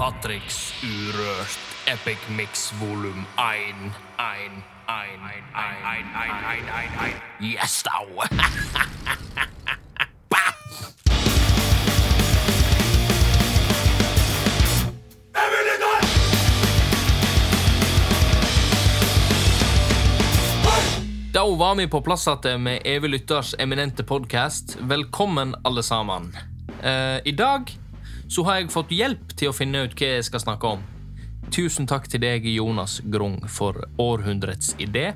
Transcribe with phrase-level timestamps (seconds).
[0.00, 3.92] Patricks Urørt Epic Mix volum 1.
[4.16, 7.04] 1, 1, 1, 1, 1, 1, 1.
[7.04, 7.52] 1.
[7.52, 7.90] Yes, da!
[21.32, 24.78] Da var vi på plass igjen med Evig lytters eminente podkast.
[24.80, 26.36] Velkommen, alle sammen.
[26.82, 27.76] Uh, I dag
[28.30, 30.84] så har jeg fått hjelp til å finne ut hva jeg skal snakke om.
[31.50, 35.10] Tusen takk til deg, Jonas Grung, for århundrets idé.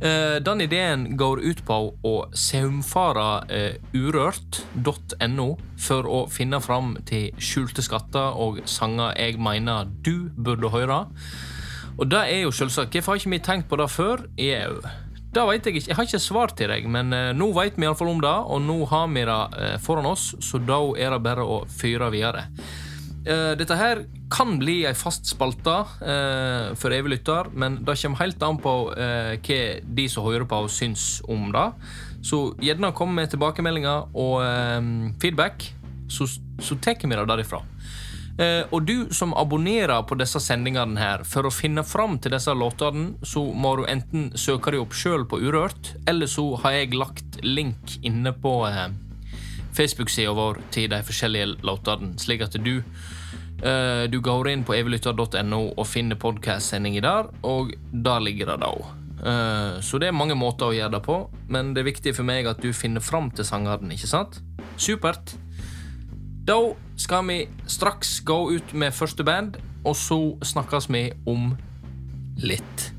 [0.00, 5.48] Eh, den ideen går ut på å saumfare eh, urørt.no
[5.80, 11.02] for å finne fram til skjulte skatter og sanger jeg mener du burde høre.
[12.00, 14.24] Og det er jo selvsagt Hvorfor har ikke vi tenkt på det før?
[14.40, 14.80] Jau.
[15.30, 15.88] Det vet jeg ikke.
[15.92, 18.62] Jeg har ikke svar til deg, men eh, nå vet vi iallfall om det, og
[18.64, 22.48] nå har vi det eh, foran oss, så da er det bare å fyre videre.
[23.20, 24.02] Eh, dette her
[24.32, 25.72] kan bli ei fast spalte
[26.78, 29.58] for evig lytter, men det kommer helt an på hva
[29.98, 31.66] de som hører på, syns om det.
[32.22, 35.66] Så gjerne kom med tilbakemeldinger og feedback,
[36.06, 36.28] så,
[36.62, 37.64] så tar vi det derifra.
[38.40, 42.54] Eh, og du som abonnerer på disse sendingene her, for å finne fram til disse
[42.56, 46.96] låtene, så må du enten søke deg opp sjøl på Urørt, eller så har jeg
[46.96, 48.86] lagt link inne på eh,
[49.76, 55.60] Facebook-sida vår til de forskjellige låtene, slik at du eh, du går inn på evilytter.no
[55.74, 58.96] og finner podkast-sendinger der, og der ligger det da òg.
[59.84, 61.14] Så det er mange måter å gjøre det på,
[61.52, 64.38] men det er viktig for meg at du finner fram til sangene, ikke sant?
[64.80, 65.34] Supert.
[66.50, 71.52] Da skal vi straks gå ut med første band, og så snakkes vi om
[72.42, 72.90] litt.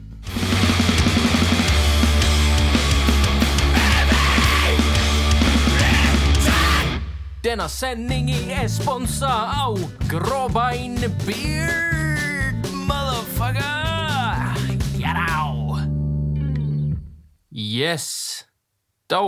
[7.43, 9.33] Denne sendingen er sponsa
[9.65, 9.75] av
[10.07, 13.81] Gråbein Beard, motherfucker!
[17.51, 18.30] Yes.
[19.11, 19.19] Da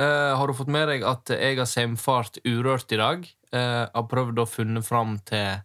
[0.00, 3.26] eh, har du fått med deg at jeg har semfart urørt i dag.
[3.52, 5.60] Eh, har prøvd å funne fram til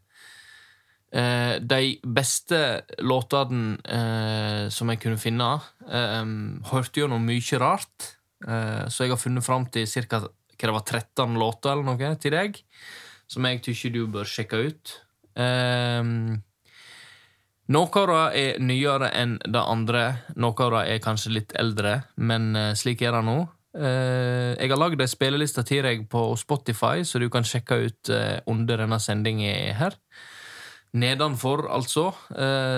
[1.15, 2.59] eh, de beste
[3.03, 5.53] låtene eh, som jeg kunne finne.
[5.87, 6.19] Eh,
[6.73, 8.13] hørte noe mye rart,
[8.43, 10.25] eh, så jeg har funnet fram til ca.
[10.63, 12.59] 13 låter eller noe til deg,
[13.27, 14.97] som jeg tykker du bør sjekke ut.
[15.33, 16.43] Um,
[17.71, 20.03] noe av det er nyere enn det andre,
[20.35, 23.37] noe av det er kanskje litt eldre, men uh, slik er det nå.
[23.73, 28.11] Uh, jeg har lagd ei spilleliste til deg på Spotify, så du kan sjekke ut
[28.11, 29.95] uh, under denne sendingen her.
[30.93, 32.11] Nedenfor, altså.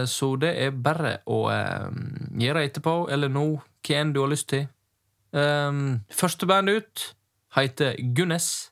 [0.07, 4.69] så det er bare å gjøre etterpå, eller nå, hva enn du har lyst til.
[5.35, 7.03] Første band ut
[7.57, 8.69] heter Gunnes,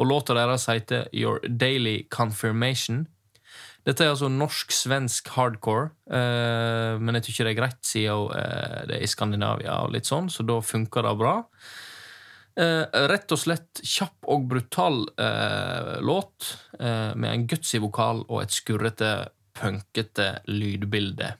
[0.00, 3.04] og låta deres heter Your Daily Confirmation.
[3.88, 8.98] Dette er altså norsk-svensk hardcore, uh, men jeg tykker det er greit siden uh, det
[8.98, 11.38] er i Skandinavia, og litt sånn, så da funker det bra.
[12.58, 18.42] Uh, rett og slett kjapp og brutal eh, låt, eh, med en gutsy vokal og
[18.42, 19.12] et skurrete,
[19.58, 21.32] punkete lydbilde.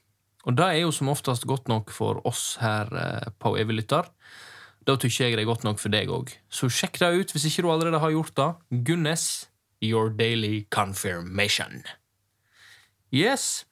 [0.49, 4.09] Og det er jo som oftest godt nok for oss her eh, på Evig lytter.
[4.89, 6.33] Da tykker jeg det er godt nok for deg òg.
[6.49, 8.51] Så sjekk det ut hvis ikke du allerede har gjort det.
[8.89, 9.49] Gunnes,
[9.85, 11.83] Your Daily Confirmation.
[13.11, 13.67] Yes.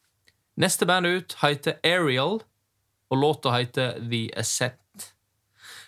[0.57, 2.41] Neste band ut heter Ariel,
[3.11, 5.13] og låta heter The Ascent.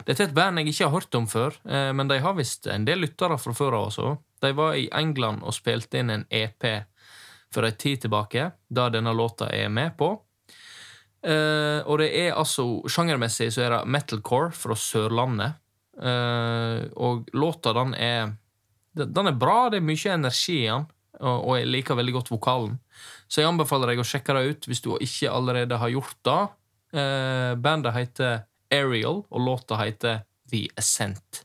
[0.04, 2.68] Dette er et band jeg ikke har hørt om før, eh, men de har visst
[2.70, 4.14] en del lyttere fra før av også.
[4.40, 6.64] De var i England og spilte inn en EP
[7.52, 10.12] for ei tid tilbake, da denne låta er med på.
[11.18, 15.56] Uh, og det er altså Sjangermessig så er det metalcore fra Sørlandet.
[15.98, 18.36] Uh, og låta, den er
[18.94, 20.86] Den er bra, det er mye energi i den,
[21.20, 22.76] og, jeg liker veldig godt vokalen.
[23.28, 26.40] Så jeg anbefaler deg å sjekke det ut hvis du ikke allerede har gjort det.
[26.96, 28.38] Uh, bandet heter
[28.72, 31.42] Ariel, og låta heter The Ascent.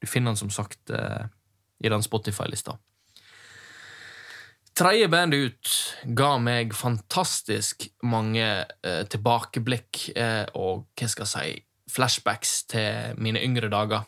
[0.00, 2.76] Du finner den som sagt i den Spotify-lista.
[4.76, 5.70] Tredje band ut
[6.18, 13.40] ga meg fantastisk mange eh, tilbakeblikk eh, og hva skal jeg si flashbacks til mine
[13.40, 14.04] yngre dager.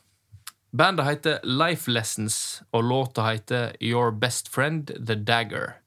[0.70, 5.78] Bandet heter Life Lessons, og låta heter Your Best Friend The Dagger.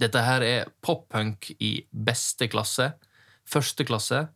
[0.00, 2.90] Dette her er pop-punk i beste klasse.
[3.48, 4.26] Første klasse.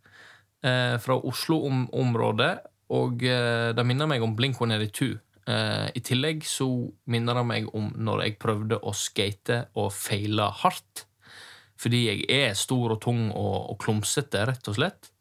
[0.64, 2.52] Eh, fra Oslo-området,
[2.96, 5.12] og eh, det minner meg om Blink-182.
[5.44, 6.70] Eh, I tillegg så
[7.12, 11.04] minner det meg om når jeg prøvde å skate og feila hardt.
[11.76, 15.12] Fordi jeg er stor og tung og, og klumsete, rett og slett.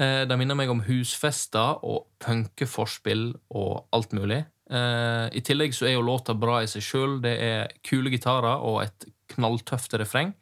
[0.00, 4.44] Uh, det minner meg om husfester og punkeforspill og alt mulig.
[4.72, 7.18] Eh, I tillegg så er jo låta bra i seg sjøl.
[7.24, 10.32] Det er kule gitarer og et knalltøft refreng.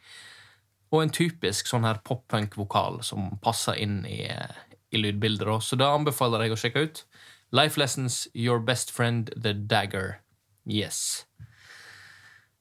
[0.91, 5.47] Og en typisk sånn her pop-punk-vokal som passer inn i, i lydbildet.
[5.47, 5.59] da.
[5.63, 7.05] Så det anbefaler jeg å sjekke ut.
[7.55, 10.21] Life Lessons, Your Best Friend, The Dagger.
[10.67, 11.27] Yes.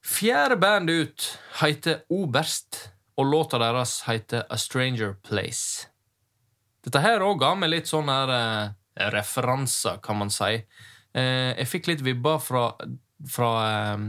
[0.02, 1.26] Fjerde band ut
[1.60, 2.90] heter Oberst,
[3.20, 5.90] og låta deres heter A Stranger Place.
[6.90, 10.64] Dette her òg ga meg litt sånne her, eh, referanser, kan man si.
[11.14, 12.64] Eh, jeg fikk litt vibber fra,
[13.30, 14.08] fra eh,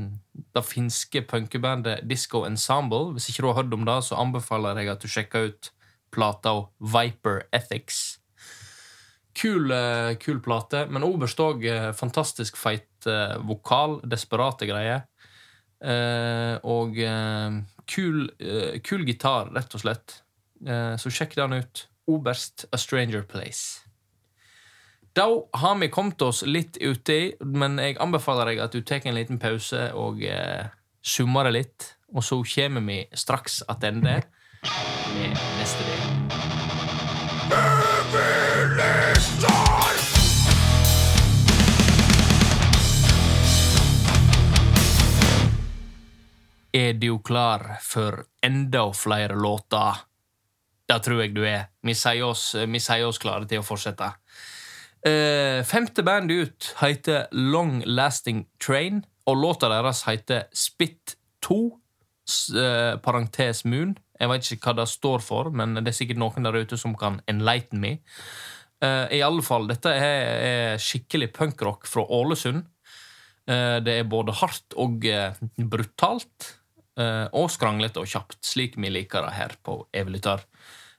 [0.56, 3.12] det finske punkebandet Disco Ensemble.
[3.12, 5.70] Hvis ikke du har hørt om det, så anbefaler jeg at du sjekker ut
[6.10, 8.00] plata Viper Ethics.
[9.36, 14.00] Kul, eh, kul plate, men òg eh, fantastisk feit eh, vokal.
[14.08, 15.04] Desperate greier.
[15.80, 16.98] Og
[17.88, 18.18] kul,
[18.84, 20.18] kul gitar, rett og slett.
[21.00, 21.86] så sjekk den ut.
[22.10, 23.86] Oberst A Stranger Place.
[25.12, 29.16] Da har vi kommet oss litt uti, men jeg anbefaler deg at du tar en
[29.16, 30.70] liten pause og eh,
[31.02, 31.96] summer litt.
[32.14, 34.22] Og så kommer vi straks tilbake
[35.14, 36.00] med neste del.
[46.72, 50.09] Er du klar for enda flere låter?
[50.90, 51.68] Det tror jeg du er.
[51.86, 54.08] Vi sier oss, vi sier oss klare til å fortsette.
[55.06, 61.14] Uh, femte band ut heter Long Lasting Train, og låta deres heter Spit
[61.46, 61.56] 2,
[62.28, 63.94] s- eh, parentes Moon.
[64.20, 66.96] Jeg vet ikke hva det står for, men det er sikkert noen der ute som
[66.98, 67.94] kan enlighten me.
[68.82, 72.64] Uh, I alle fall, dette er, er skikkelig punkrock fra Ålesund.
[73.50, 75.02] Det er både hardt og
[75.58, 76.50] brutalt.
[76.98, 80.44] Eh, og skranglete og kjapt, slik vi liker det her på Evelyttar.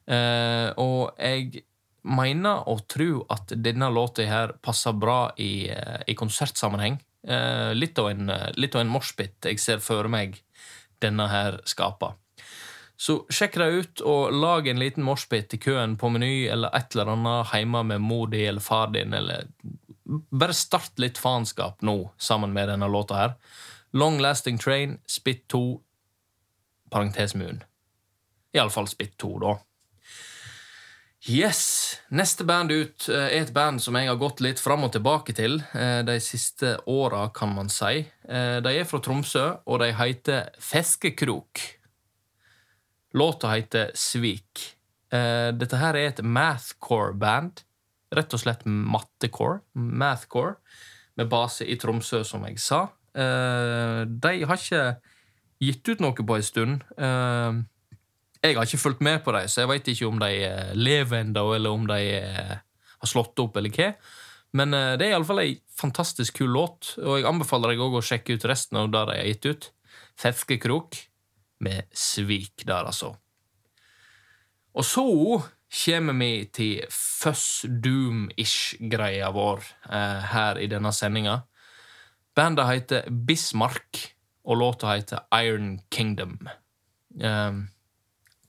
[0.08, 1.66] Eh, og jeg
[2.02, 7.02] mener og tror at denne låta her passer bra i, eh, i konsertsammenheng.
[7.78, 10.40] Litt av en, litt en moshpit jeg ser for meg
[11.04, 12.16] denne her skaper.
[13.02, 16.94] Så sjekk det ut, og lag en liten moshpit i køen på Meny eller et
[16.94, 19.48] eller annet hjemme med mor di eller far din, eller
[20.30, 23.34] bare start litt faenskap nå sammen med denne låta her.
[23.94, 25.82] Long Lasting Train, Spit 2,
[26.90, 27.64] parentes Moon.
[28.54, 29.58] Iallfall Spit 2, da.
[31.30, 32.00] Yes!
[32.10, 35.36] Neste band ut eh, er et band som jeg har gått litt fram og tilbake
[35.38, 38.02] til eh, de siste åra, kan man si.
[38.26, 41.62] Eh, De er fra Tromsø, og de heter Feskekrok.
[43.14, 44.70] Låta heter Svik.
[45.12, 47.66] Dette her er et mathcore-band.
[48.16, 49.58] Rett og slett mattecore.
[49.76, 50.54] Mathcore.
[51.20, 52.86] Med base i Tromsø, som jeg sa.
[53.16, 54.84] Eh, De har ikke
[55.62, 56.84] gitt ut noe på en stund.
[56.98, 57.62] Eh,
[58.42, 61.22] jeg har ikke fulgt med på dem, så jeg vet ikke om de eh, lever
[61.22, 63.94] ennå, eller om de har slått opp, eller hva.
[64.58, 68.36] Men det er iallfall ei fantastisk kul låt, og jeg anbefaler deg òg å sjekke
[68.36, 69.70] ut resten av det de har gitt ut.
[70.20, 70.98] Feskekrok
[71.64, 73.14] med Svik der, altså.
[74.76, 75.06] Og så
[75.72, 81.42] kommer vi til Fuss Doom-ish-greia vår eh, her i denne sendinga.
[82.36, 84.00] Bandet heter Bismarck,
[84.48, 86.38] og låta heter Iron Kingdom.
[87.20, 87.66] Um,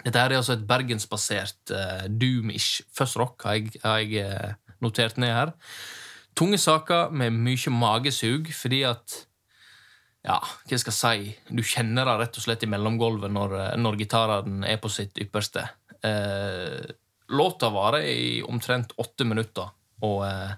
[0.04, 5.18] dette her er altså et bergensbasert uh, doom-ish fuzzrock, har jeg, har jeg eh, notert
[5.20, 5.52] ned her.
[6.38, 9.26] Tunge saker med mye magesug, fordi at
[10.22, 11.30] Ja, hva skal jeg si?
[11.50, 15.18] Du kjenner det rett og slett i mellomgulvet når, eh, når gitaren er på sitt
[15.18, 15.66] ypperste.
[16.02, 16.78] Uh,
[17.32, 19.70] låta varer i omtrent åtte minutter,
[20.02, 20.54] og eh,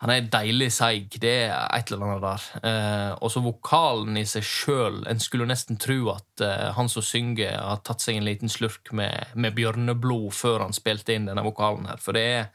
[0.00, 1.16] han er deilig seig.
[1.20, 2.44] Det er et eller annet der.
[2.64, 5.02] Eh, og så vokalen i seg sjøl.
[5.10, 8.94] En skulle nesten tro at eh, han som synger, har tatt seg en liten slurk
[8.96, 12.00] med, med bjørneblod før han spilte inn denne vokalen her.
[12.00, 12.48] For det er,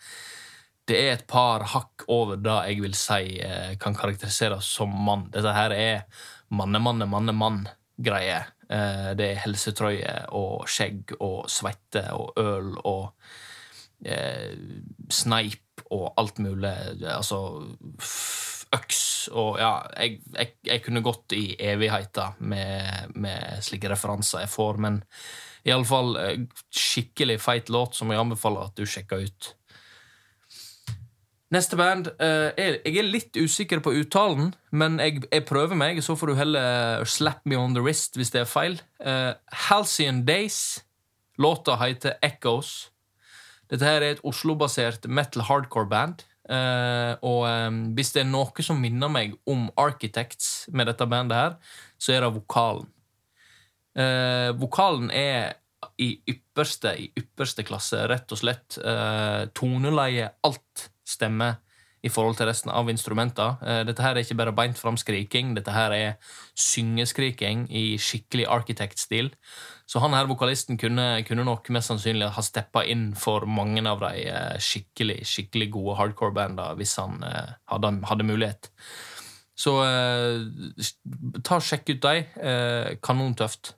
[0.89, 5.29] det er et par hakk over det jeg vil si eh, kan karakteriseres som mann.
[5.35, 8.41] Dette her er manne, manne, manne, mann-greie.
[8.73, 13.11] Eh, det er helsetrøye og skjegg og svette og øl og
[14.03, 14.55] eh,
[15.11, 16.73] sneip og alt mulig.
[17.07, 17.39] Altså
[18.75, 24.51] øks og Ja, jeg, jeg, jeg kunne gått i evigheter med, med slike referanser jeg
[24.53, 25.01] får, men
[25.65, 26.39] iallfall eh,
[26.73, 29.53] skikkelig feit låt som jeg anbefaler at du sjekker ut.
[31.53, 36.17] Neste band eh, Jeg er litt usikker på uttalen, men jeg, jeg prøver meg, så
[36.17, 38.79] får du heller slap me on the wrist hvis det er feil.
[38.99, 39.31] Eh,
[39.69, 40.81] Halcyon Days.
[41.37, 42.89] Låta heter Echoes.
[43.71, 46.25] Dette her er et Oslo-basert metal hardcore-band.
[46.45, 51.39] Uh, og um, hvis det er noe som minner meg om Architects med dette bandet
[51.39, 51.55] her,
[51.97, 52.91] så er det vokalen.
[53.95, 55.55] Uh, vokalen er
[56.01, 58.77] i ypperste, i ypperste klasse, rett og slett.
[58.81, 61.61] Uh, toneleie, alt stemmer
[62.05, 63.57] i forhold til resten av instrumenter.
[63.65, 68.45] Uh, dette her er ikke bare beint fram skriking, dette her er syngeskriking i skikkelig
[68.59, 69.31] architect-stil.
[69.85, 74.01] Så han her vokalisten kunne, kunne nok mest sannsynlig ha steppa inn for mange av
[74.01, 78.71] de eh, skikkelig, skikkelig gode hardcore-banda hvis han eh, hadde, hadde mulighet.
[79.55, 79.71] Så
[81.47, 82.97] ta og sjekk ut de.
[82.99, 83.69] Kanontøft.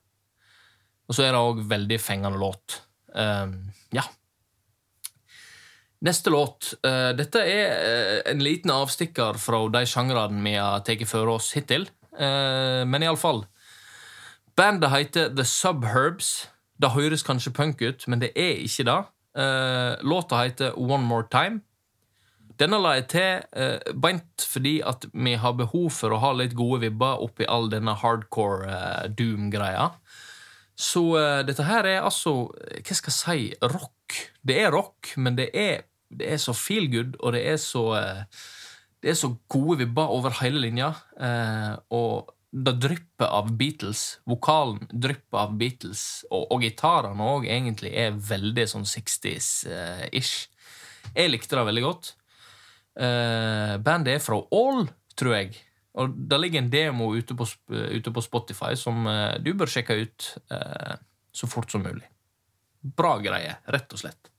[1.06, 2.80] Og så er det òg veldig fengende låt.
[3.94, 4.02] ja.
[6.02, 6.72] Neste låt.
[6.82, 11.86] Uh, dette er en liten avstikker fra de sjangrene vi har tatt for oss hittil.
[12.18, 13.44] Men iallfall.
[14.58, 16.50] Bandet heter The Subherbs.
[16.82, 19.00] Det høres kanskje punk ut, men det er ikke det.
[20.02, 21.62] låta heter One More Time.
[22.58, 26.82] Denne la jeg til beint fordi at vi har behov for å ha litt gode
[26.88, 29.92] vibber oppi all denne hardcore doom-greia.
[30.78, 33.46] Så uh, dette her er altså Hva skal jeg si?
[33.74, 34.20] Rock.
[34.46, 37.84] Det er rock, men det er, det er så feel good, og det er så
[37.98, 38.44] uh,
[39.02, 40.94] Det er så gode vibber over hele linja.
[41.18, 44.20] Uh, og det drypper av Beatles.
[44.30, 46.04] Vokalen drypper av Beatles.
[46.32, 50.48] Og, og gitarene òg egentlig er veldig sånn 60s-ish.
[51.14, 52.14] Jeg likte det veldig godt.
[52.98, 54.88] bandet er fra All,
[55.18, 55.58] tror jeg.
[55.98, 59.98] Og Det ligger en demo ute på, ute på Spotify som uh, du bør sjekke
[59.98, 60.96] ut uh,
[61.34, 62.06] så fort som mulig.
[62.98, 64.30] Bra greie, rett og slett.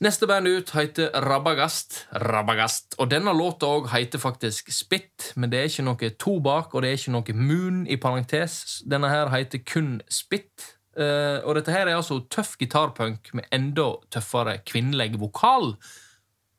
[0.00, 2.06] Neste band ut heter Rabagast.
[2.24, 2.94] Rabagast.
[2.96, 6.88] Og denne låta òg heter faktisk Spitt, men det er ikke noe tobakk, og det
[6.88, 8.78] er ikke noe Moon i parentes.
[8.88, 10.70] Denne her heter kun Spitt.
[10.96, 15.74] Uh, og dette her er altså tøff gitarpunk med enda tøffere kvinnelig vokal.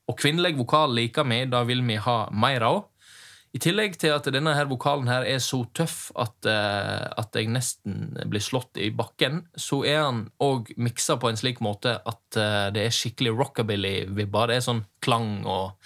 [0.06, 2.80] Og kvinnelig vokal liker vi, da vil vi ha mer av.
[3.52, 7.50] I tillegg til at denne her vokalen her er så tøff at, uh, at jeg
[7.52, 12.38] nesten blir slått i bakken, så er han òg miksa på en slik måte at
[12.40, 14.48] uh, det er skikkelig rockabilly-vibber.
[14.48, 15.76] Det er sånn klang og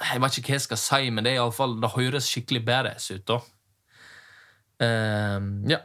[0.00, 2.30] Jeg vet ikke hva jeg skal si, men det, er i alle fall, det høres
[2.32, 3.40] skikkelig badass ut, da.
[4.80, 5.82] Uh, ja.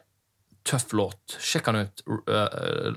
[0.66, 1.36] Tøff låt.
[1.46, 2.02] Sjekk den ut.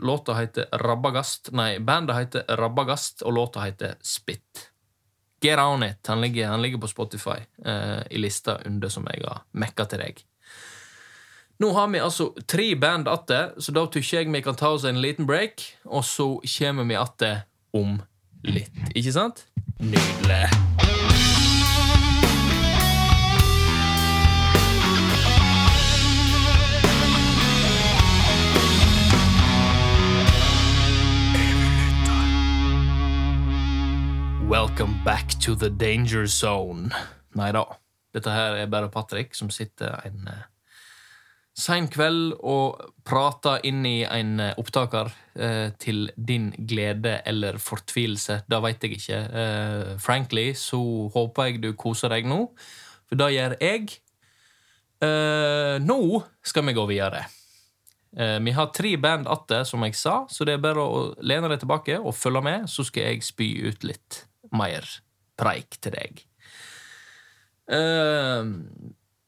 [0.01, 1.51] låta heter Rabagast.
[1.53, 4.71] Nei, bandet heter Rabagast, og låta heter Spit.
[5.41, 6.01] Get on it.
[6.07, 10.03] Han ligger, han ligger på Spotify uh, i lista under som jeg har mekka til
[10.03, 10.25] deg.
[11.59, 14.87] Nå har vi altså tre band atter, så da tykker jeg vi kan ta oss
[14.87, 16.29] en liten break, og så
[16.59, 17.43] kommer vi atter
[17.75, 17.99] om
[18.47, 18.87] litt.
[18.95, 19.47] Ikke sant?
[19.83, 20.47] Nydelig.
[34.49, 36.89] Welcome back to the danger zone.
[37.37, 37.67] Nei da.
[38.17, 40.39] Dette her er bare Patrick som sitter en uh,
[41.53, 48.39] sein kveld og prater inn i en uh, opptaker uh, til din glede eller fortvilelse.
[48.49, 49.19] Det veit jeg ikke.
[50.01, 50.81] Frankly så
[51.13, 52.47] håper jeg du koser deg nå,
[53.05, 53.99] for det gjør jeg.
[55.85, 55.99] nå
[56.41, 57.21] skal vi gå videre.
[58.17, 61.61] Vi har tre band atter, som jeg sa, så det er bare å lene deg
[61.61, 64.25] tilbake og følge med, så skal jeg spy ut litt
[64.57, 64.87] mer
[65.39, 66.25] preik til deg.
[67.69, 68.49] Uh,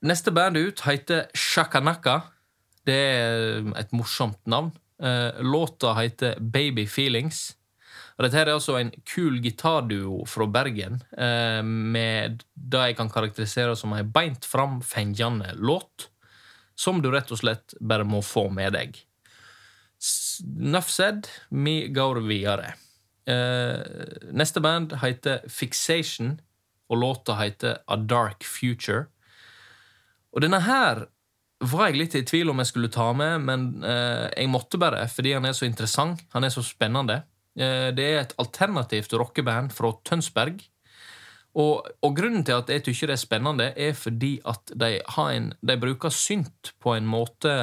[0.07, 2.21] neste band ut heter Shakanaka.
[2.89, 4.73] Det er et morsomt navn.
[5.01, 7.51] Uh, låta heter Baby Feelings.
[8.17, 13.77] Og dette er altså en kul gitarduo fra Bergen uh, med det jeg kan karakterisere
[13.79, 16.11] som ei beint fram fengjende låt,
[16.77, 19.01] som du rett og slett bare må få med deg.
[20.57, 22.75] Nuff said, vi går videre.
[23.29, 23.81] Uh,
[24.33, 26.39] neste band heter Fixation,
[26.91, 29.07] og låta heter A Dark Future.
[30.35, 31.05] Og denne her
[31.61, 35.05] var jeg litt i tvil om jeg skulle ta med, men uh, jeg måtte bare,
[35.13, 36.25] fordi han er så interessant.
[36.35, 37.23] Han er så spennende.
[37.59, 40.63] Uh, det er et alternativt rockeband fra Tønsberg.
[41.59, 45.49] Og, og, grunnen til at jeg syns det er spennende, er fordi at de, en,
[45.67, 47.55] de bruker synt på en måte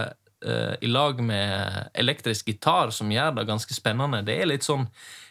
[0.46, 4.24] uh, i lag med elektrisk gitar som gjør det ganske spennende.
[4.27, 4.88] Det er litt sånn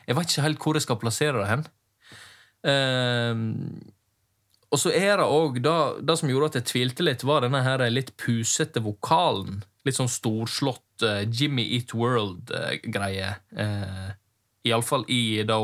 [0.07, 1.67] jeg vet ikke helt hvor jeg skal plassere det hen.
[2.67, 3.37] Uh,
[4.75, 7.63] og så er det òg det, det, som gjorde at jeg tvilte litt, var denne
[7.63, 9.63] her litt pusete vokalen.
[9.87, 13.35] Litt sånn storslått uh, Jimmy Eat World-greie.
[13.55, 14.11] Uh,
[14.67, 15.61] Iallfall i da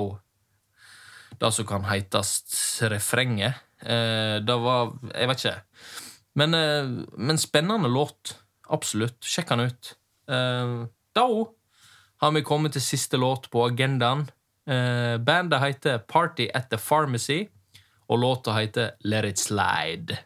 [1.43, 2.39] det som kan heites
[2.93, 3.59] refrenget.
[3.83, 5.59] Uh, det var Jeg vet ikke.
[6.39, 8.37] Men, uh, men spennende låt.
[8.73, 9.21] Absolutt.
[9.25, 9.93] Sjekk den ut.
[10.31, 11.27] Uh, da
[12.23, 14.29] har vi kommet til siste låt på agendaen.
[14.63, 17.49] Eh, bandet heter Party at the Pharmacy,
[18.07, 20.21] og låta heter Let It Slide.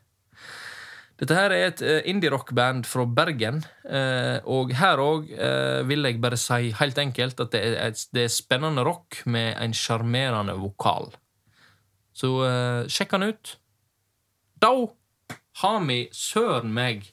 [1.16, 3.62] Dette her er et uh, indie-rock-band fra Bergen,
[4.44, 5.30] og her òg
[5.88, 9.72] vil jeg bare si helt enkelt at det er, det er, spennende rock med en
[9.72, 11.08] sjarmerende vokal.
[12.16, 13.56] Så eh, sjekk han ut.
[14.62, 14.72] Da
[15.60, 17.10] har vi søren meg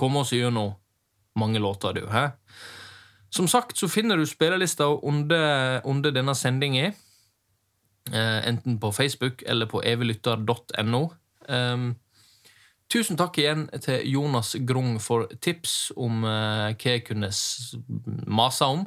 [0.00, 0.74] kommet oss gjennom
[1.38, 2.06] mange låter, du.
[2.10, 2.30] Hæ?
[3.30, 6.92] Som sagt så finner du spillelista under, under denne sendinga.
[8.12, 11.02] Eh, enten på Facebook eller på eviglytter.no.
[11.48, 11.94] Um,
[12.90, 17.30] tusen takk igjen til Jonas Grung for tips om eh, hva jeg kunne
[18.26, 18.86] mase om.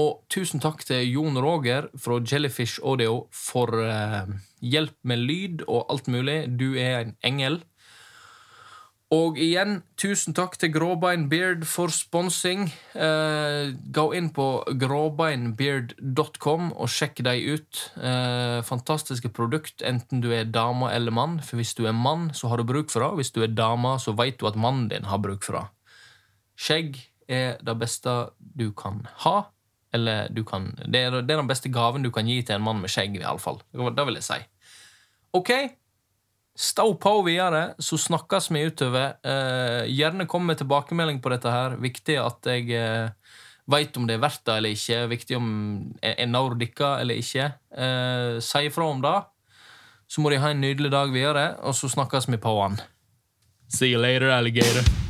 [0.00, 4.32] Og tusen takk til Jon Roger fra Jellyfish Audio for eh,
[4.64, 6.46] hjelp med lyd og alt mulig.
[6.56, 7.60] Du er en engel.
[9.12, 12.70] Og igjen, tusen takk til Gråbein Beard for sponsing.
[12.96, 14.46] Eh, gå inn på
[14.80, 17.82] gråbeinbeard.com og sjekk dem ut.
[18.00, 21.42] Eh, fantastiske produkt, enten du er dame eller mann.
[21.44, 23.10] For hvis du er mann, så har du bruk for det.
[23.20, 25.66] Hvis du er dame, så vet du at mannen din har bruk for det.
[26.56, 26.96] Skjegg
[27.28, 29.42] er det beste du kan ha.
[29.92, 32.64] Eller du kan Det er, det er den beste gaven du kan gi til en
[32.64, 33.60] mann med skjegg, iallfall.
[33.76, 34.40] Det vil jeg si.
[35.36, 35.52] OK?
[36.58, 39.14] Stå på videre, så snakkes vi utover.
[39.24, 41.78] Eh, gjerne kom med tilbakemelding på dette her.
[41.80, 43.38] Viktig at jeg eh,
[43.72, 44.98] veit om det er verdt det eller ikke.
[45.14, 45.46] Viktig om
[46.02, 47.52] jeg når dere eller ikke.
[47.72, 49.18] Eh, si ifra om det.
[50.12, 52.76] Så må de ha en nydelig dag videre, og så snakkes vi på han.
[53.72, 55.01] See you later, alligator.